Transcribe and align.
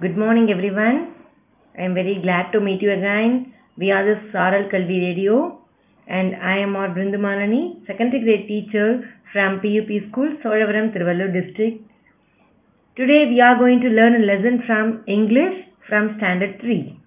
Good 0.00 0.18
morning, 0.18 0.48
everyone. 0.50 1.14
I 1.78 1.82
am 1.82 1.94
very 1.94 2.18
glad 2.20 2.50
to 2.52 2.60
meet 2.60 2.82
you 2.82 2.90
again. 2.90 3.54
We 3.76 3.92
are 3.92 4.04
the 4.04 4.20
Saral 4.32 4.68
Kalvi 4.68 4.98
Radio, 5.00 5.60
and 6.08 6.34
I 6.34 6.58
am 6.58 6.74
our 6.74 6.88
Brindamalani, 6.88 7.86
secondary 7.86 8.24
grade 8.24 8.48
teacher 8.48 9.08
from 9.32 9.60
PUP 9.60 10.10
School, 10.10 10.36
Solavaram, 10.44 10.92
Tiruvallur 10.92 11.32
district. 11.32 11.84
Today 12.96 13.26
we 13.28 13.40
are 13.40 13.56
going 13.56 13.80
to 13.80 13.88
learn 13.88 14.16
a 14.16 14.26
lesson 14.26 14.64
from 14.66 15.04
English 15.06 15.66
from 15.88 16.16
Standard 16.16 16.60
3. 16.60 16.98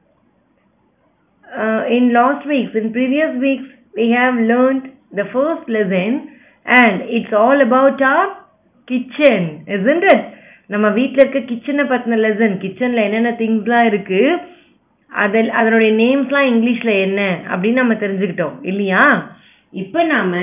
Uh, 1.51 1.83
in 1.89 2.13
last 2.13 2.47
weeks, 2.47 2.71
in 2.75 2.93
previous 2.93 3.35
weeks, 3.41 3.65
we 3.97 4.11
have 4.11 4.35
learned 4.35 4.93
the 5.11 5.25
first 5.33 5.67
lesson, 5.67 6.39
and 6.63 7.01
it's 7.01 7.33
all 7.33 7.61
about 7.61 8.01
our 8.01 8.45
kitchen, 8.87 9.65
isn't 9.67 10.03
it? 10.15 10.34
நம்ம 10.73 10.85
வீட்டில் 10.97 11.21
இருக்க 11.23 11.39
கிச்சனை 11.49 11.83
பற்றின 11.89 12.19
lesson 12.25 12.55
கிச்சனில் 12.63 13.05
என்னென்ன 13.07 13.31
திங்ஸ்லாம் 13.41 13.87
இருக்குது 13.91 14.37
அதில் 15.11 15.49
அதனுடைய 15.59 15.91
நேம்ஸ்லாம் 16.03 16.49
இங்கிலீஷில் 16.51 16.93
என்ன 17.05 17.21
அப்படின்னு 17.51 17.81
நம்ம 17.81 17.97
தெரிஞ்சுக்கிட்டோம். 18.03 18.55
இல்லையா? 18.71 19.03
இப்போ 19.81 19.99
நாம் 20.13 20.33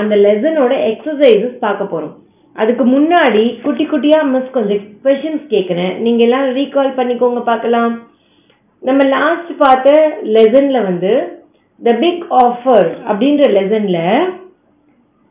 அந்த 0.00 0.14
லெசனோட 0.24 0.72
எக்ஸசைசஸ் 0.90 1.54
பார்க்க 1.66 1.92
போகிறோம் 1.92 2.16
அதுக்கு 2.56 2.84
முன்னாடி 2.94 3.42
குட்டி 3.64 3.84
குட்டியாக 3.84 4.30
மிஸ் 4.32 4.54
கொஞ்சம் 4.56 4.82
கொஷின்ஸ் 5.04 5.44
கேட்குறேன் 5.52 5.92
நீங்கள் 6.04 6.26
எல்லாம் 6.26 6.46
ரீகால் 6.58 6.96
பண்ணிக்கோங்க 6.98 7.42
பார்க்கலாம். 7.50 7.94
நம்ம 8.82 9.00
லாஸ்ட் 9.16 9.52
பார்த்த 9.62 9.94
லெசனில் 10.36 10.86
வந்து 10.88 11.12
த 11.80 11.92
பிக் 12.02 12.24
ஆஃபர் 12.42 12.90
அப்படின்ற 13.08 13.44
லெசனில் 13.58 14.02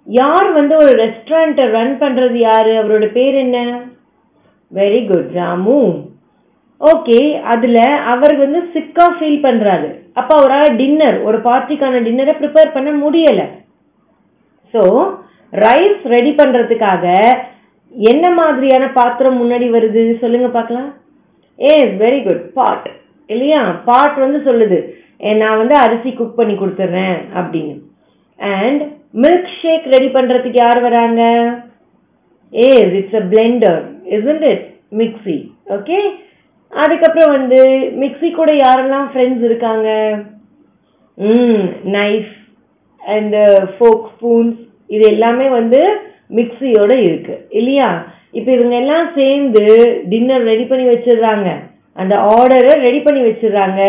யார் 0.07 0.49
வந்து 0.59 0.73
ஒரு 0.83 0.91
ரெஸ்டாரண்ட்டை 1.03 1.65
ரன் 1.77 1.95
பண்ணுறது 2.03 2.37
யார்? 2.49 2.71
அவரோட 2.81 3.07
பேர் 3.17 3.37
என்ன? 3.45 3.59
வெரி 4.71 5.01
குட் 5.09 5.31
ராமு 5.39 5.79
ஓகே 6.81 7.19
அதில் 7.53 7.83
அவர் 8.13 8.33
வந்து 8.41 8.59
சிக்காக 8.73 9.15
ஃபீல் 9.17 9.45
பண்ணுறாரு 9.45 9.89
அப்போ 10.19 10.33
அவரால் 10.39 10.75
டின்னர் 10.81 11.17
ஒரு 11.27 11.37
பார்ட்டிக்கான 11.47 12.01
டின்னரை 12.07 12.33
ப்ரிப்பேர் 12.41 12.75
பண்ண 12.75 12.89
முடியலை. 13.03 13.45
ஸோ 14.73 14.81
ரைஸ் 15.63 16.01
ரெடி 16.15 16.31
பண்ணுறதுக்காக 16.39 17.05
என்ன 18.11 18.25
மாதிரியான 18.39 18.85
பாத்திரம் 18.99 19.39
முன்னாடி 19.41 19.67
வருது? 19.75 20.03
சொல்லுங்க 20.23 20.47
பார்க்கலாம். 20.55 20.89
ஏ 21.59 21.73
வெரி 22.01 22.19
குட் 22.25 22.43
பாட் 22.57 22.87
இல்லையா? 23.33 23.61
பாட் 23.89 24.17
வந்து 24.25 24.39
சொல்லுது. 24.49 24.79
நான் 25.41 25.59
வந்து 25.61 25.75
அரிசி 25.83 26.09
குக் 26.17 26.39
பண்ணி 26.39 26.55
கொடுத்துட்றேன் 26.57 27.17
அப்படின்னு. 27.39 27.75
அண்ட் 28.39 28.81
மில்க் 29.23 29.53
ஷேக் 29.61 29.87
ரெடி 29.93 30.09
பண்ணுறதுக்கு 30.17 30.59
யார் 30.65 30.79
வராங்க? 30.87 31.21
ஏ 32.53 32.69
it's 32.99 33.19
a 33.21 33.25
blender 33.33 33.79
isn't 34.17 34.43
it? 34.53 34.61
Mixie 34.99 35.37
okay 35.75 35.97
அதுக்கப்புறம் 36.73 37.33
வந்து 37.37 37.59
மிக்ஸி 38.01 38.29
கூட 38.37 38.51
யாரெல்லாம் 38.65 39.07
ஃப்ரெண்ட்ஸ் 39.11 39.43
இருக்காங்க? 39.47 39.87
ம் 41.17 41.65
நைஃப் 41.97 42.33
அண்ட் 43.01 43.35
ஃபோக் 43.73 44.05
ஸ்பூன்ஸ் 44.13 44.59
இது 44.95 45.03
எல்லாமே 45.13 45.47
வந்து 45.59 45.81
மிக்ஸியோட 46.37 46.93
இருக்கு 47.07 47.35
இல்லையா? 47.59 47.89
இப்போ 48.37 48.49
இவங்க 48.57 48.75
எல்லாம் 48.83 49.07
சேர்ந்து 49.17 49.65
டின்னர் 50.13 50.47
ரெடி 50.51 50.65
பண்ணி 50.71 50.85
வச்சிடுறாங்க. 50.89 51.49
அந்த 51.95 52.15
ஆர்டரை 52.35 52.73
ரெடி 52.87 52.99
பண்ணி 53.05 53.21
வச்சிடுறாங்க. 53.27 53.81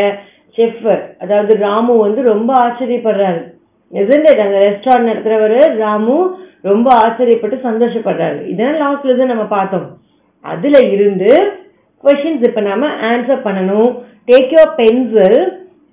செஃப் 0.56 0.86
அதாவது 1.22 1.52
ராமு 1.66 1.94
வந்து 2.04 2.20
ரொம்ப 2.32 2.50
ஆச்சரியப்படுறாரு. 2.64 3.40
எதுன்னு 3.92 4.30
அங்கே 4.44 4.60
ரெஸ்டாரண்ட் 4.68 5.10
நடத்துகிறவர் 5.10 5.58
ராமு 5.84 6.16
ரொம்ப 6.64 6.88
ஆச்சரியப்பட்டு 7.04 7.56
சந்தோஷப்படுறாரு. 7.68 8.40
இதெல்லாம் 8.52 8.80
லாஸ்ட்ல 8.84 9.10
இருந்து 9.10 9.32
நம்ம 9.32 9.44
பார்த்தோம். 9.56 9.86
அதுல 10.44 10.76
இருந்து 10.94 11.30
கொஷின்ஸ் 12.04 12.44
இப்போ 12.48 12.62
நாம 12.70 12.90
ஆன்சர் 13.10 13.46
பண்ணணும். 13.46 13.92
Take 14.30 14.52
your 14.56 14.74
pencil 14.80 15.38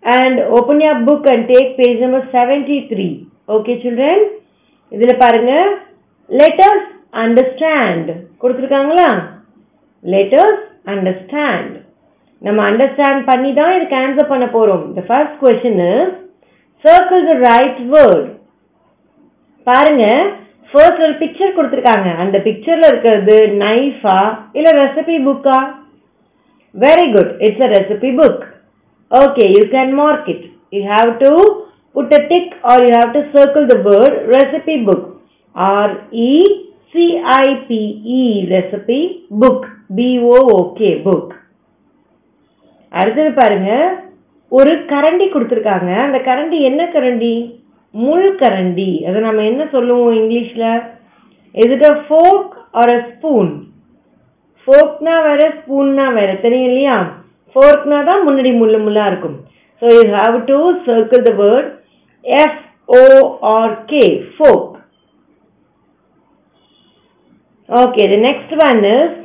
and 0.03 0.39
open 0.57 0.81
your 0.85 0.99
book 1.07 1.29
and 1.33 1.47
take 1.53 1.71
page 1.79 2.03
number 2.05 2.27
seventy 2.35 2.77
three 2.91 3.07
okay 3.55 3.75
children 3.83 4.23
இதில் 4.91 5.21
பாருங்க. 5.23 5.53
லெட்டர்ஸ் 6.29 6.87
அண்டர்ஸ்டாண்ட் 7.23 8.11
கொடுத்துருக்காங்களா? 8.41 9.09
லெட்டர்ஸ் 10.03 10.63
அண்டர்ஸ்டாண்ட் 10.93 11.75
நம்ம 12.41 12.59
அண்டர்ஸ்டாண்ட் 12.69 13.21
பண்ணி 13.29 13.51
தான் 13.59 13.75
இதுக்கு 13.75 13.97
ஆன்சர் 14.03 14.31
பண்ண 14.31 14.45
போகிறோம் 14.55 14.85
the 14.95 15.03
first 15.09 15.37
question 15.43 15.83
circle 16.85 17.23
the 17.29 17.35
right 17.49 17.79
word 17.93 18.27
பாருங்க. 19.67 20.05
ஃபர்ஸ்ட் 20.75 21.03
ஒரு 21.05 21.13
பிக்சர் 21.19 21.55
கொடுத்துருக்காங்க. 21.57 22.09
அந்த 22.23 22.37
பிக்சரில் 22.45 22.87
இருக்கிறது 22.91 23.35
நைஃபா 23.63 24.17
இல்லை 24.57 24.71
ரெசிபி 24.81 25.17
புக்கா 25.27 25.57
very 26.75 27.05
good 27.15 27.31
it's 27.47 27.63
a 27.67 27.69
recipe 27.75 28.09
book 28.19 28.43
okay 29.11 29.45
you 29.55 29.61
can 29.75 29.93
mark 30.01 30.27
it 30.33 30.45
you 30.75 30.81
have 30.93 31.11
to 31.23 31.31
put 31.95 32.15
a 32.19 32.21
tick 32.33 32.53
are 32.71 32.83
you 32.85 32.91
have 32.97 33.11
to 33.17 33.23
circle 33.35 33.67
the 33.73 33.77
word 33.89 34.17
recipe 34.35 34.75
book 34.89 35.07
R 35.55 35.93
E 36.29 36.33
C I P E 36.93 38.23
recipe 38.53 38.99
book 39.41 39.67
B O O K 39.97 40.91
book 41.07 41.33
அடுத்தது 42.91 43.31
பாருங்க. 43.39 43.69
ஒரு 44.51 44.73
கரண்டி 44.91 45.25
கொடுத்துருக்காங்க. 45.29 45.91
அந்த 46.03 46.17
கரண்டி 46.27 46.57
என்ன 46.69 46.81
கரண்டி? 46.93 47.31
முள் 48.03 48.29
கரண்டி 48.41 48.91
அதை 49.07 49.17
நம்ம 49.25 49.43
என்ன 49.51 49.63
சொல்லுவோம் 49.75 50.15
இங்கிலீஷில்? 50.21 50.67
Is 51.55 51.73
it 51.75 51.87
a 51.91 51.93
fork 52.07 52.51
or 52.81 52.91
a 52.97 52.99
spoon 53.11 53.51
ஃபோக்னா 54.67 55.15
வேற 55.27 55.41
ஸ்பூன்னா 55.57 56.05
வேற. 56.17 56.29
தெரியும் 56.45 56.69
இல்லையா? 56.69 56.97
ஃபோர்க்னா 57.55 57.97
தான் 58.09 58.23
முன்னாடி 58.27 58.51
முள்ளு 58.61 58.77
முள்ளாக 58.85 59.11
இருக்கும். 59.11 59.37
So 59.81 59.85
you 59.95 60.01
have 60.21 60.37
to 60.51 60.57
circle 60.87 61.23
the 61.29 61.33
word 61.43 61.69
F 62.25 62.61
O 62.99 63.01
R 63.57 63.75
K 63.91 64.03
fork 64.37 64.71
okay 67.69 68.03
the 68.13 68.17
next 68.27 68.53
one 68.67 68.81
is 68.95 69.15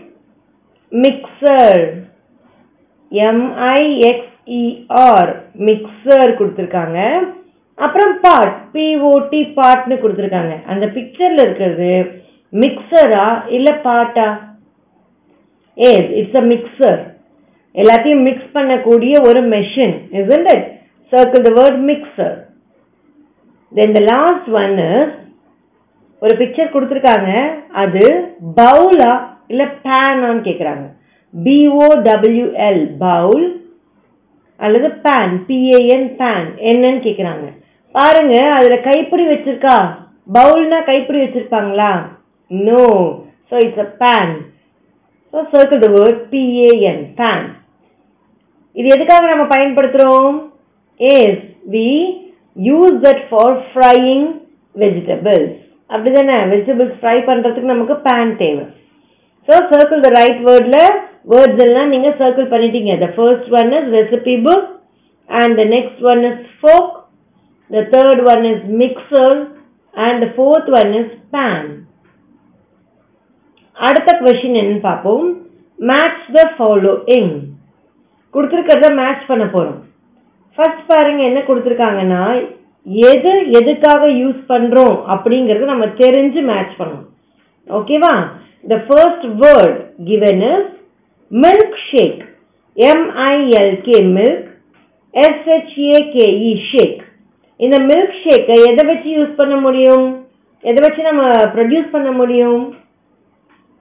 mixer 0.93 1.83
M I X E R 3.13 5.33
mixer 5.69 6.37
கொடுத்துருக்காங்க. 6.39 6.99
அப்புறம் 7.85 8.13
பாட் 8.25 8.57
பிஓடி 8.75 9.41
பாட்னு 9.59 9.97
கொடுத்துருக்காங்க. 10.03 10.55
அந்த 10.73 10.85
பிக்சர்ல 10.97 11.45
இருக்கிறது 11.47 11.93
மிக்சரா 12.53 13.27
இல்ல 13.57 13.69
பாட்டா 13.87 14.29
ஏ 15.77 15.93
இட்ஸ் 16.21 16.39
அ 16.43 16.45
மிக்சர் 16.53 17.01
எல்லாத்தையும் 17.75 18.27
மிக்ஸ் 18.29 18.53
பண்ணக்கூடிய 18.57 19.15
ஒரு 19.29 19.41
machine 19.55 19.97
isn't 20.21 20.49
it? 20.55 20.63
Circle 21.13 21.43
the 21.47 21.53
word 21.59 21.77
mixer. 21.91 22.33
Then 23.73 23.91
the 23.99 24.03
last 24.13 24.47
one 24.63 24.75
is 24.95 25.09
ஒரு 26.23 26.35
பிக்சர் 26.41 26.73
கொடுத்துருக்காங்க. 26.73 27.31
அது 27.83 28.03
பவுலா 28.61 29.13
இல்ல 29.53 29.65
பேனான்னு 29.87 30.43
பிஓ 30.45 30.89
பிஓடபிள்யூஎல் 31.35 32.83
பவுல் 33.05 33.47
அல்லது 34.61 34.89
பேன் 35.07 35.35
பிஏஎன் 35.49 36.09
பேன் 36.21 36.49
என்னன்னு 36.71 37.01
கேட்குறாங்க 37.07 37.47
பாருங்க 37.95 38.35
அதுல 38.57 38.77
கைப்பிடி 38.89 39.25
வச்சிருக்கா? 39.31 39.77
பவுல்னா 40.37 40.79
கைப்பிடி 40.91 41.21
வச்சிருப்பாங்களா? 41.23 41.93
No 42.51 42.85
so 43.49 43.55
it's 43.65 43.85
a 43.87 43.89
pan 44.03 44.35
so 45.33 45.39
circle 45.55 45.83
the 45.87 45.89
word 45.97 46.21
P A N 46.33 47.03
pan 47.21 47.47
இது 48.77 48.89
எதுக்காக 48.97 49.25
நம்ம 49.33 49.45
பயன்படுத்துகிறோம் 49.55 50.37
as 51.01 51.43
we 51.75 51.89
use 52.57 52.97
that 53.07 53.23
for 53.29 53.57
frying 53.71 54.29
vegetables 54.75 55.57
அப்படி 55.91 56.11
தானே 56.17 56.37
வெஜிடபிள்ஸ் 56.53 56.99
ஃப்ரை 57.01 57.17
பண்ணுறதுக்கு 57.29 57.73
நமக்கு 57.75 57.95
பேன் 58.07 58.33
தேவை. 58.43 58.65
ஸோ 59.49 59.55
சர்க்கிள் 59.73 60.05
த 60.07 60.11
ரைட் 60.19 60.41
வேர்டில் 60.49 60.83
வேர்ட்ஸ் 61.33 61.63
எல்லாம் 61.67 61.93
நீங்கள் 61.95 62.19
சர்க்கிள் 62.21 62.53
பண்ணிட்டீங்க. 62.53 62.93
The 63.05 63.09
first 63.17 63.51
one 63.61 63.71
is 63.79 63.89
recipe 63.99 64.35
book 64.47 64.69
and 65.29 65.57
the 65.61 65.65
next 65.77 66.03
one 66.13 66.23
is 66.31 66.45
fork 66.61 66.93
the 67.71 67.83
third 67.95 68.23
one 68.33 68.45
is 68.53 68.65
mixer 68.83 69.37
and 69.95 70.23
the 70.25 70.31
fourth 70.37 70.71
one 70.81 70.93
is 71.01 71.15
pan 71.35 71.69
அடுத்த 73.77 74.11
question 74.23 74.57
என்னன்னு 74.61 74.83
பார்ப்போம். 74.89 75.27
Match 75.79 76.25
the 76.37 76.41
following 76.57 77.33
கொடுத்துருக்கிறத 78.35 78.89
match 79.01 79.23
பண்ண 79.29 79.45
போகிறோம் 79.55 79.79
ஃபர்ஸ்ட் 80.59 80.83
பாருங்க 80.91 81.23
என்ன 81.29 81.41
கொடுத்துருக்காங்கன்னா 81.49 82.23
எது 83.13 83.33
எதுக்காக 83.59 84.03
யூஸ் 84.23 84.41
பண்ணுறோம் 84.53 84.97
அப்படிங்கிறத 85.15 85.67
நம்ம 85.73 85.87
தெரிஞ்சு 86.03 86.41
மேட்ச் 86.51 86.75
பண்ணணும். 86.81 87.09
ஓகேவா 87.69 88.13
the 88.73 88.77
first 88.87 89.27
word 89.43 89.79
given 90.11 90.43
is 90.53 90.71
milk 91.31 91.79
shake 91.91 92.23
M I L K 92.77 93.99
milk 94.17 94.49
S H A K E 95.15 96.53
shake 96.71 97.01
இந்த 97.65 97.77
மில்க் 97.89 98.19
ஷேக்கை 98.25 98.57
எதை 98.71 98.83
வச்சு 98.91 99.09
யூஸ் 99.17 99.33
பண்ண 99.41 99.55
முடியும்? 99.67 100.07
எதை 100.65 100.81
வச்சு 100.85 101.03
நம்ம 101.09 101.23
ப்ரொடியூஸ் 101.55 101.89
பண்ண 101.95 102.11
முடியும்? 102.21 102.63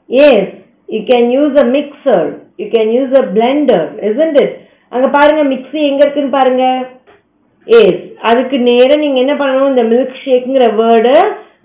Yes 0.10 0.54
you 0.94 1.00
can 1.12 1.28
use 1.36 1.58
a 1.64 1.66
mixer 1.78 2.28
you 2.62 2.66
can 2.76 2.92
use 2.98 3.14
a 3.22 3.24
blender 3.36 3.88
isn't 4.10 4.40
அங்கே 4.40 4.46
அங்க 4.96 5.08
பாருங்க 5.18 5.42
மிக்ஸி 5.52 5.80
எங்க 5.90 6.02
இருக்குன்னு 6.04 6.36
பாருங்க. 6.38 6.66
எஸ் 7.68 8.04
அதுக்கு 8.30 8.58
நேராக 8.70 9.02
நீங்க 9.04 9.20
என்ன 9.24 9.34
பண்ணணும்? 9.42 9.72
இந்த 9.74 9.84
மில்க் 9.92 10.22
ஷேக்குங்கிற 10.25 10.68
வேர்டை 10.82 11.18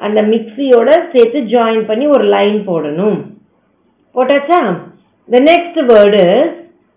அந்த 0.06 0.20
மிக்ஸியோட 0.32 0.90
சேர்த்து 1.12 1.40
ஜாயின் 1.54 1.84
பண்ணி 1.90 2.06
ஒரு 2.16 2.24
லைன் 2.36 2.58
போடணும். 2.70 3.18
போட்டாச்சா? 4.14 4.60
The 5.28 5.40
next 5.50 5.80
word 5.92 6.24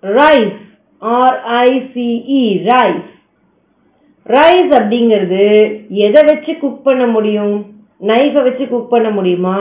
rice 0.04 0.58
R I C E 1.02 2.44
rice 2.72 3.08
rice 4.36 4.72
அப்படிங்கிறது 4.78 5.44
எதை 6.06 6.22
வச்சு 6.30 6.54
குக் 6.64 6.86
பண்ண 6.88 7.04
முடியும்? 7.16 7.54
நைஃபை 8.10 8.42
வச்சு 8.48 8.64
குக் 8.72 8.94
பண்ண 8.94 9.10
முடியுமா? 9.18 9.58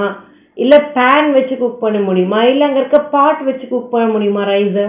இல்லை 0.56 0.78
பேன் 0.96 1.28
வச்சு 1.36 1.54
குக் 1.62 1.82
பண்ண 1.84 1.98
முடியுமா? 2.06 2.38
இல்லை 2.50 2.64
அங்கே 2.68 2.80
இருக்க 2.82 2.98
பாட் 3.14 3.42
வச்சு 3.48 3.66
குக் 3.72 3.92
பண்ண 3.94 4.06
முடியுமா 4.14 4.42
ரைஸை 4.52 4.86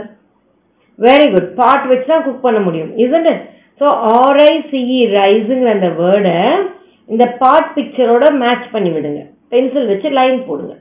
வெரி 1.00 1.28
குட் 1.34 1.52
பாட் 1.60 1.86
வச்சு 1.92 2.08
தான் 2.12 2.26
குக் 2.28 2.46
பண்ண 2.46 2.60
முடியும் 2.68 2.92
isn't 3.04 3.28
ஸோ 3.82 3.82
ஸோ 3.82 3.88
ஆர்ஐசிஇ 4.20 5.00
ரைஸுங்கிற 5.18 5.70
அந்த 5.76 5.90
வேர்டை 6.00 6.38
இந்த 7.10 7.26
பாட் 7.42 7.70
பிக்சரோட 7.76 8.26
மேட்ச் 8.44 8.66
பண்ணி 8.76 8.90
விடுங்க. 8.96 9.22
பென்சில் 9.52 9.90
வச்சு 9.92 10.08
லைன் 10.20 10.40
போடுங்க. 10.48 10.74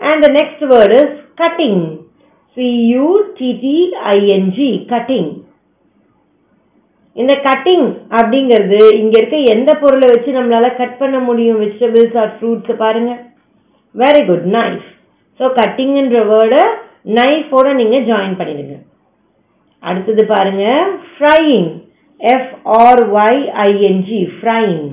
and 0.00 0.20
the 0.24 0.28
next 0.38 0.64
word 0.72 0.96
is 1.02 1.14
cutting 1.42 1.84
சியூடிடிஐஎன்ஜி 2.56 4.70
cutting 4.92 5.30
இந்த 7.16 7.34
கட்டிங் 7.46 7.86
அப்படிங்கிறது 8.18 8.80
இங்க 9.02 9.14
இருக்க 9.18 9.36
எந்த 9.54 9.70
பொருளை 9.82 10.06
வச்சு 10.10 10.30
நம்மளால 10.38 10.66
கட் 10.80 10.98
பண்ண 11.02 11.16
முடியும்? 11.28 11.60
வெஜிடபிள்ஸ் 11.62 12.16
ஆர் 12.22 12.34
ஃப்ரூட்ஸ் 12.36 12.80
பாருங்க. 12.82 13.12
வெரி 13.94 14.22
குட் 14.30 14.46
நைஃப் 14.56 14.86
ஸோ 15.40 15.46
கட்டிங்ன்ற 15.60 16.20
வேர்டை 16.32 16.62
நைஃபோட 17.18 17.66
நீங்க 17.80 17.96
ஜாயின் 18.10 18.38
பண்ணிடுங்க. 18.40 18.76
அடுத்தது 19.82 20.22
பாருங்க 20.34 20.64
ஃப்ரையிங் 21.10 21.70
எஃப்ஆர்ஒய்ஐஎன்ஜி 22.20 24.20
ஃப்ரையிங் 24.36 24.36
ஃப்ரைங் 24.36 24.84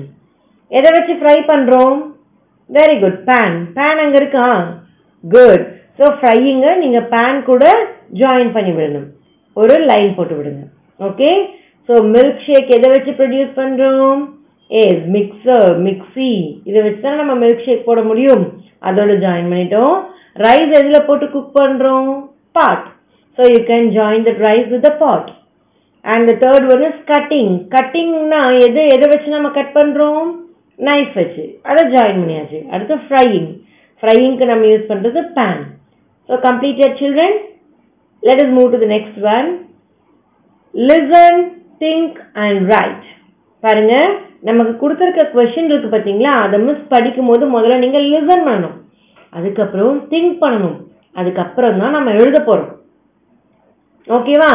எதை 0.70 0.88
வச்சு 0.96 1.14
ஃப்ரை 1.20 1.36
பண்ணுறோம் 1.50 1.98
வெரி 2.70 2.96
குட் 3.02 3.20
பேன் 3.28 3.56
பேன் 3.76 4.02
அங்கே 4.04 4.18
இருக்கா? 4.22 4.46
குட் 5.24 5.64
ஸோ 5.98 6.06
ஃப்ரையிங்கை 6.18 6.72
நீங்கள் 6.82 7.08
பேன் 7.12 7.38
கூட 7.50 7.64
ஜாயின் 8.22 8.54
பண்ணி 8.56 8.72
விடணும் 8.76 9.08
ஒரு 9.56 9.74
லைன் 9.90 10.10
போட்டு 10.16 10.34
விடுங்க 10.38 10.64
ஓகே 11.00 11.30
ஸோ 11.88 11.94
மில்க் 12.14 12.42
ஷேக் 12.46 12.70
எதை 12.76 12.88
வச்சு 12.94 13.12
ப்ரொடியூஸ் 13.20 13.52
பண்ணுறோம் 13.60 14.22
ஏஸ் 14.70 15.02
மிக்சர் 15.16 15.70
மிக்ஸி 15.86 16.32
இதை 16.68 16.78
வச்சு 16.84 17.02
தான் 17.06 17.20
நம்ம 17.22 17.34
மில்க் 17.42 17.64
ஷேக் 17.66 17.88
போட 17.88 18.02
முடியும். 18.10 18.44
அதோட 18.88 19.12
ஜாயின் 19.24 19.50
பண்ணிட்டோம். 19.52 19.96
ரைஸ் 20.44 20.72
எதில் 20.78 21.06
போட்டு 21.08 21.26
குக் 21.34 21.56
பண்ணுறோம் 21.58 22.08
pot 22.58 22.86
so 23.38 23.42
you 23.52 23.58
can 23.72 23.88
join 23.98 24.24
the 24.28 24.32
rice 24.46 24.68
with 24.72 24.86
the 24.88 24.92
pot 25.02 25.28
and 26.04 26.26
the 26.30 26.34
third 26.44 26.66
one 26.74 26.84
is 26.88 27.02
cutting 27.12 27.52
கட்டிங்னா 27.74 28.40
எது? 28.66 28.82
எதை 28.94 29.06
வச்சு 29.12 29.36
நம்ம 29.36 29.50
கட் 29.58 29.72
பண்ணுறோம் 29.78 30.26
நைஃப் 30.78 31.12
வச்சு. 31.20 31.44
அதை 31.68 31.82
ஜாயின் 31.94 32.20
பண்ணியாச்சு. 32.22 32.60
அடுத்து 32.72 32.96
ஃப்ரையிங் 33.06 33.50
ஃப்ரையிங்க்கு 34.02 34.46
நம்ம 34.52 34.64
யூஸ் 34.72 34.90
பண்ணுறது 34.90 35.20
pan 35.36 35.62
so 36.28 36.36
completed 36.46 36.96
children 37.02 37.36
let 38.22 38.42
is 38.44 38.54
move 38.58 38.72
to 38.74 38.80
the 38.84 38.88
next 38.96 39.20
one 39.34 39.48
listen 40.74 41.38
think 41.84 42.18
and 42.44 42.62
write 42.74 43.06
பாருங்க 43.62 43.94
நமக்கு 44.48 44.72
கொடுத்துருக்க 44.80 45.22
கொஸ்டின் 45.34 45.70
இருக்கு 45.70 45.90
பார்த்தீங்களா 45.92 46.32
அதை 46.44 46.56
மிஸ் 46.64 46.90
படிக்கும் 46.94 47.28
போது 47.30 47.44
முதல்ல 47.52 47.76
நீங்கள் 47.84 48.08
லிசன் 48.12 48.46
பண்ணணும். 48.48 48.74
அதுக்கப்புறம் 49.32 49.94
திங்க் 50.10 50.34
பண்ணணும். 50.42 50.74
அதுக்கப்புறம் 51.20 51.78
தான் 51.82 51.94
நம்ம 51.96 52.12
எழுத 52.20 52.38
போகிறோம் 52.48 52.72
ஓகேவா 54.08 54.50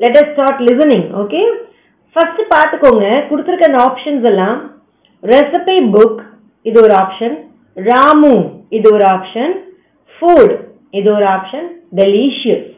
let 0.00 0.18
us 0.20 0.32
start 0.32 0.62
listening 0.68 1.06
okay 1.22 1.40
first 2.16 2.40
பார்த்துக்கோங்க 2.54 3.06
கொடுத்துருக்க 3.30 3.70
அந்த 3.70 3.80
ஆப்ஷன்ஸ் 3.88 4.26
எல்லாம். 4.32 4.58
ரெசிபி 5.22 5.76
புக் 5.94 6.20
இது 6.66 6.78
ஒரு 6.84 6.94
ஆப்ஷன் 7.02 7.36
ராமு 7.76 8.32
இது 8.76 8.88
ஒரு 8.96 9.04
ஆப்ஷன் 9.14 9.52
ஃபுட் 10.14 10.54
இது 10.98 11.08
ஒரு 11.16 11.26
ஆப்ஷன் 11.34 11.66
டெலிஷியஸ் 12.00 12.68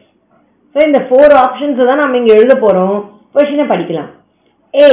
ஸோ 0.75 0.79
இந்த 0.89 0.99
ஃபோர் 1.07 1.33
ஆப்ஷன்ஸை 1.43 1.85
தான் 1.89 2.01
நம்ம 2.03 2.19
இங்கே 2.21 2.35
எழுத 2.39 2.53
போகிறோம் 2.65 2.99
கொஷினை 3.35 3.65
படிக்கலாம். 3.71 4.11
ஏ 4.73 4.89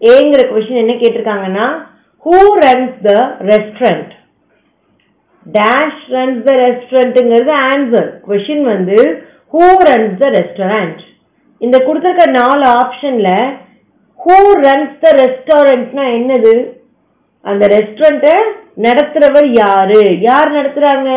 ஏங்கிற 0.00 0.42
கொஷின் 0.52 0.82
என்ன 0.82 0.94
கேட்டிருக்காங்கன்னா 1.00 1.66
who 2.26 2.38
runs 2.64 2.96
the 3.08 3.12
restaurant 3.50 4.12
dash 5.46 6.02
runs 6.14 6.42
the 6.46 6.54
ரெஸ்டாரண்ட்டுங்கிறது 6.62 7.52
answer 7.68 8.08
question 8.28 8.64
வந்து 8.72 8.98
ஹூ 9.54 9.66
ரன்ஸ் 9.90 10.16
த 10.22 10.30
ரெஸ்டாரண்ட் 10.38 11.00
இந்த 11.60 11.76
கொடுத்துருக்க 11.86 12.24
நாலு 12.40 12.64
ஆப்ஷனில் 12.80 13.34
ஹூ 14.18 14.36
ரன்ஸ் 14.66 14.96
த 15.04 15.10
ரெஸ்டாரண்ட்னா 15.22 16.04
என்னது? 16.18 16.54
அந்த 17.44 17.64
ரெஸ்டாரண்ட்டை 17.74 18.34
நடத்துகிறவர் 18.86 19.48
யாரு? 19.62 20.00
யார் 20.28 20.48
நடத்துகிறாங்க 20.56 21.10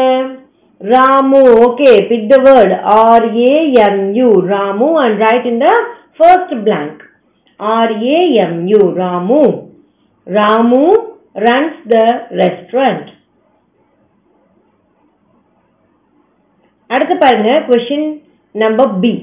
Ramu. 0.82 1.42
Okay 1.66 1.92
pick 2.12 2.30
the 2.34 2.38
word 2.48 2.74
R 3.00 3.26
A 3.48 3.56
M 3.88 4.02
U 4.20 4.30
Ramu 4.54 4.90
and 5.04 5.20
write 5.26 5.50
in 5.52 5.62
the 5.66 5.70
first 6.22 6.56
blank 6.68 7.02
R 7.60 7.94
U 8.72 8.82
Ramu 9.02 9.44
Ramu 10.28 10.84
runs 11.46 11.80
the 11.94 11.98
restaurant 12.42 13.10
அடுத்து 16.90 17.16
பாருங்க 17.24 17.52
question 17.68 18.08
number 18.56 18.92
B 19.04 19.14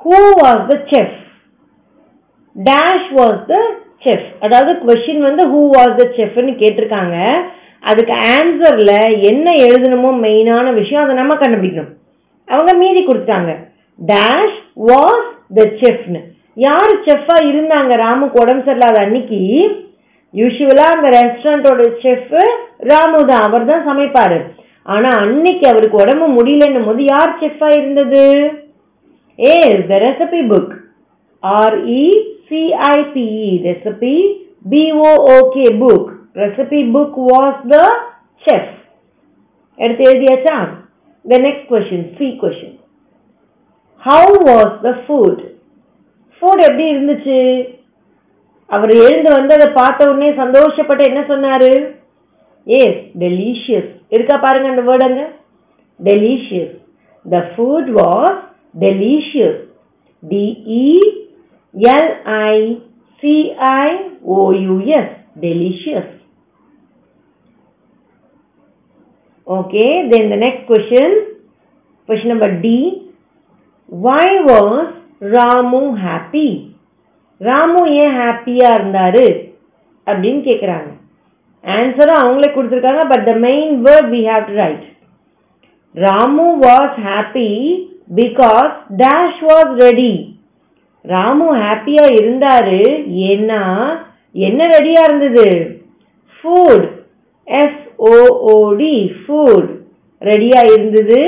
who 0.00 0.18
was 0.42 0.64
the 0.70 0.76
chef 0.92 1.16
dash 2.56 3.08
was 3.18 3.40
the 3.52 3.56
chef 4.06 4.28
அதாவது 4.44 4.72
question 4.86 5.22
வந்து 5.28 5.44
who 5.52 5.60
was 5.76 5.96
the 6.00 6.04
செஃப்னு 6.18 6.52
கேட்டிருக்காங்க. 6.62 7.16
அதுக்கு 7.90 8.14
ஆன்சரில் 8.34 8.96
என்ன 9.30 9.46
எழுதணுமோ 9.66 10.10
மெயினான 10.24 10.66
விஷயம் 10.78 11.02
அதை 11.04 11.14
நம்ம 11.20 11.34
கண்டுபிடிக்கணும். 11.34 11.92
அவங்க 12.48 12.72
மீதி 12.82 13.00
கொடுத்தாங்க 13.04 13.50
டேஷ் 13.98 14.58
வாஸ் 14.90 15.28
த 15.50 15.64
செஃப்னு 15.80 16.20
யார் 16.66 16.94
செஃப்பாக 17.06 17.48
இருந்தாங்க 17.50 17.92
ராமுக்கு 18.04 18.36
உடம்பு 18.42 18.64
சரியில்லாத 18.66 18.98
அன்னைக்கு 19.06 19.40
யூஸ்வலாக 20.34 20.94
அந்த 20.94 21.08
ரெஸ்டாரண்ட்டோட 21.16 21.82
செஃப் 22.02 22.32
ராமு 22.90 23.18
தான். 23.30 23.44
அவர் 23.46 23.68
தான் 23.70 23.86
சமைப்பார். 23.86 24.38
ஆனால் 24.94 25.18
அன்னைக்கு 25.24 25.64
அவருக்கு 25.70 25.96
உடம்பு 26.02 26.26
முடியலன்னும் 26.36 26.88
போது 26.88 27.02
யார் 27.12 27.38
செஃப்பாக 27.42 27.78
இருந்தது? 27.78 28.24
ஏ 29.38 29.54
the 29.90 29.98
recipe 30.04 30.40
book 30.52 30.74
R E 31.42 32.04
C I P E 32.48 33.50
recipe 33.66 34.14
B O O K 34.72 35.66
book 35.82 36.10
recipe 36.42 36.80
book 36.94 37.18
was 37.30 37.62
the 37.72 37.76
chef 38.44 38.74
எடுத்து 39.78 40.04
எழுதியாச்சா? 40.10 40.56
The 41.24 41.40
next 41.46 41.68
question 41.72 42.06
C 42.18 42.28
question 42.42 42.76
how 44.06 44.34
was 44.48 44.74
the 44.86 44.90
food 45.02 45.42
food 46.36 46.62
எப்படி 46.68 46.84
இருந்துச்சு? 46.92 47.38
அவர் 48.74 48.92
எழுந்து 49.04 49.30
வந்து 49.36 49.52
அதை 49.58 49.68
பார்த்த 49.80 50.08
உடனே 50.10 50.28
சந்தோஷப்பட்டு 50.42 51.02
என்ன 51.10 51.20
சொன்னாரு? 51.30 51.70
எஸ் 52.66 53.00
டெலிஷியஸ் 53.22 53.90
இருக்கா 54.16 54.36
பாருங்க 54.44 54.68
அந்த 54.72 54.84
வேர்டுங்க 54.90 55.22
delicious 56.00 56.76
the 57.24 57.40
food 57.52 57.90
was 58.00 58.36
delicious 58.84 59.60
D E 60.22 60.84
C I 63.22 63.88
O U S 64.38 65.12
delicious 65.46 66.14
Okay, 69.46 69.90
then 70.10 70.24
the 70.28 70.36
next 70.36 70.66
question, 70.70 71.06
question 72.08 72.28
number 72.32 72.48
D. 72.64 73.07
Why 73.92 74.26
was 74.48 74.86
Ramu 75.34 75.80
happy 76.02 76.48
Ramu 77.40 77.80
ஏன் 78.02 78.12
ஹாப்பியா 78.18 78.68
இருந்தாரு? 78.78 79.24
அப்படின்னு 80.06 80.40
கேட்குறாங்க 80.48 80.90
ஆன்சரும் 81.64 82.20
அவங்களே 82.22 82.48
கொடுத்துருக்காங்க 82.52 83.04
but 83.08 83.24
the 83.24 83.34
main 83.46 83.84
word 83.86 84.10
we 84.12 84.20
have 84.28 84.44
to 84.46 84.54
write 84.54 84.84
Ramu 85.94 86.46
was 86.66 86.98
happy 87.06 87.48
because 88.16 88.70
dash 88.96 89.40
was 89.48 89.72
ready 89.84 90.12
Ramu 91.04 91.48
ஹாப்பியா 91.56 92.04
இருந்தாரு 92.20 92.80
ஏன்னா 93.30 93.62
என்ன 94.32 94.60
ரெடியா 94.76 95.02
இருந்தது? 95.08 95.48
ஃபுட் 96.34 96.86
எஸ் 97.44 97.80
ஓஓடி 98.10 98.94
ஃபுட் 99.20 99.70
ரெடியா 100.22 100.60
இருந்தது. 100.72 101.20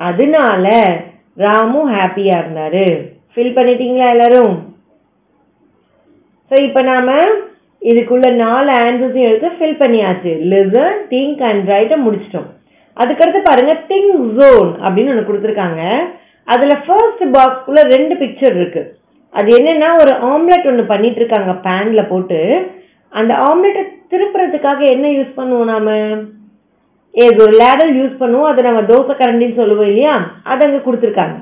அதனால 0.00 0.66
ராமு 1.36 1.80
ஹாப்பியாக 1.94 2.40
இருந்தார். 2.42 2.84
ஃபில் 3.32 3.56
பண்ணிட்டீங்களா 3.56 4.06
எல்லாரும்? 4.14 4.54
ஸோ 6.50 6.54
இப்போ 6.66 6.80
நாம் 6.90 7.12
இதுக்குள்ள 7.90 8.28
நாலு 8.44 8.70
ஆன்சர்ஸையும் 8.86 9.28
எடுத்து 9.30 9.50
ஃபில் 9.58 9.78
பண்ணியாச்சு. 9.82 10.32
லிசன் 10.52 10.96
திங்க் 11.12 11.42
அண்ட் 11.50 11.68
ரைட்டை 11.74 11.98
முடிச்சிட்டோம். 12.06 12.48
அதுக்கடுத்து 12.96 13.40
பாருங்க 13.48 13.74
திங் 13.90 14.10
ஜோன் 14.38 14.70
அப்படின்னு 14.84 15.12
ஒன்று 15.12 15.28
கொடுத்துருக்காங்க. 15.28 15.82
அதில் 16.54 16.82
ஃபர்ஸ்ட் 16.86 17.24
பாக்ஸ்க்குள்ள 17.36 17.82
ரெண்டு 17.94 18.14
பிக்சர் 18.22 18.56
இருக்கு. 18.60 18.82
அது 19.38 19.48
என்னென்னா 19.58 19.88
ஒரு 20.02 20.12
ஆம்லெட் 20.32 20.68
ஒன்று 20.70 20.84
பண்ணிட்டு 20.92 21.20
இருக்காங்க 21.22 21.52
பேனில் 21.66 22.10
போட்டு. 22.12 22.40
அந்த 23.12 23.32
ஆம்லெட்டை 23.48 23.82
திருப்புறதுக்காக 24.12 24.80
என்ன 24.94 25.06
யூஸ் 25.16 25.38
பண்ணுவோம் 25.38 25.72
நாம? 25.72 25.90
ஏதோ 27.12 27.42
ஒரு 27.42 27.52
லேடல் 27.58 27.92
யூஸ் 28.00 28.20
பண்ணுவோம் 28.22 28.50
அதை 28.50 28.64
நம்ம 28.64 28.80
தோசை 28.80 29.14
கரண்டின்னு 29.20 29.60
சொல்லுவோம் 29.60 29.86
இல்லையா? 29.86 30.32
அது 30.42 30.66
அங்கே 30.66 30.80
கொடுத்துருக்காங்க. 30.84 31.36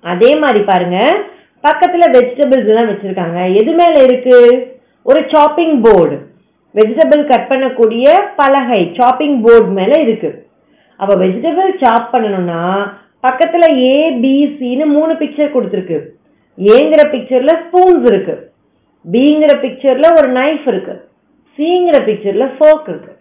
அதே 0.00 0.36
மாதிரி 0.36 0.60
பாருங்க 0.64 1.20
பக்கத்தில் 1.60 2.12
வெஜிடபிள்ஸ் 2.16 2.70
எல்லாம் 2.72 2.88
வச்சுருக்காங்க. 2.88 3.54
எது 3.54 3.72
மேலே 3.72 4.02
இருக்கு? 4.02 4.38
ஒரு 5.02 5.24
சாப்பிங் 5.32 5.82
போர்டு 5.82 6.26
வெஜிடபிள் 6.74 7.24
கட் 7.30 7.48
பண்ணக்கூடிய 7.50 8.06
பலகை 8.36 8.92
சாப்பிங் 8.98 9.42
போர்டு 9.42 9.66
மேலே 9.66 10.02
இருக்கு. 10.02 10.46
அப்போ 10.96 11.14
வெஜிடபிள் 11.14 11.70
சாப் 11.82 12.14
பண்ணணும்னா 12.14 12.90
பக்கத்தில் 13.20 13.78
ஏ 13.78 14.84
மூணு 14.84 15.12
பிக்சர் 15.12 15.54
கொடுத்துருக்கு. 15.54 15.98
ஏங்கிற 16.58 17.02
பிக்சரில் 17.14 17.60
ஸ்பூன்ஸ் 17.64 18.06
இருக்கு. 18.12 18.52
பிங்கிற 19.12 19.52
பிக்சரில் 19.64 20.16
ஒரு 20.18 20.32
நைஃப் 20.32 20.68
இருக்கு. 20.68 21.08
சிங்கிற 21.58 21.96
பிக்சரில் 22.08 22.50
ஃபோர்க் 22.58 22.88
இருக்கு. 22.88 23.17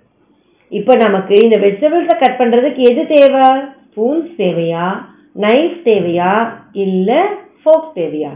இப்போ 0.71 0.93
நமக்கு 1.03 1.35
இந்த 1.43 1.57
வெஜிடபிள்ஸை 1.65 2.15
கட் 2.21 2.39
பண்றதுக்கு 2.39 2.81
எது 2.91 3.03
தேவை? 3.13 3.45
ஸ்பூன்ஸ் 3.85 4.31
தேவையா? 4.41 4.87
நைஃப் 5.45 5.77
தேவையா? 5.89 6.31
இல்லை 6.85 7.21
ஃபோர்க் 7.61 7.91
தேவையா? 7.99 8.33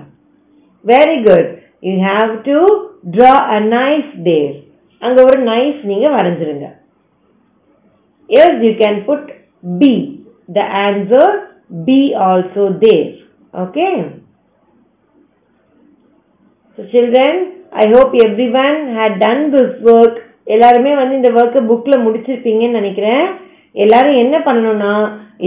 Very 0.85 1.17
good 1.27 1.49
you 1.87 1.93
have 2.09 2.31
to 2.49 2.57
draw 3.17 3.33
a 3.57 3.59
knife 3.75 4.11
there 4.29 4.55
அங்கே 5.01 5.21
ஒரு 5.23 5.39
நைஃப் 5.51 5.79
நீங்கள் 5.91 6.15
வரைஞ்சிருங்க. 6.17 6.67
Yes 8.29 8.59
you 8.65 8.73
can 8.83 8.99
put 9.09 9.29
B 9.83 9.93
the 10.53 10.65
answer 10.87 11.35
B 11.89 11.99
also 12.31 12.65
there 12.85 13.11
okay 13.65 13.87
So 16.77 16.83
children, 16.91 17.33
I 17.73 17.87
hope 17.93 18.13
everyone 18.25 18.77
had 18.97 19.19
done 19.19 19.51
this 19.55 19.71
work. 19.87 20.13
எல்லாருமே 20.47 20.91
வந்து 20.95 21.15
இந்த 21.19 21.29
ஒர்க்கை 21.41 21.61
புக்கில் 21.69 22.03
முடிச்சிருப்பீங்கன்னு 22.05 22.79
நினைக்கிறேன். 22.81 23.25
எல்லாரும் 23.71 24.21
என்ன 24.23 24.37
பண்ணணும்னா 24.47 24.93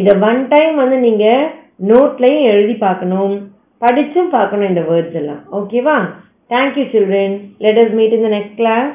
இதை 0.01 0.13
ஒன் 0.29 0.43
டைம் 0.53 0.75
வந்து 0.83 0.99
நீங்கள் 1.07 1.49
நோட்லையும் 1.91 2.49
எழுதி 2.53 2.75
பார்க்கணும். 2.87 3.35
படித்தும் 3.83 4.31
பார்க்கணும் 4.37 4.69
இந்த 4.69 4.83
வேர்ட்ஸ் 4.91 5.19
எல்லாம். 5.21 5.43
ஓகேவா 5.59 5.97
thank you 6.53 6.85
children 6.93 7.35
let 7.65 7.81
us 7.83 7.95
meet 7.99 8.15
in 8.19 8.27
the 8.27 8.31
next 8.37 8.59
class 8.61 8.95